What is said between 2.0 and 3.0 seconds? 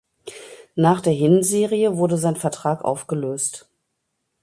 sein Vertrag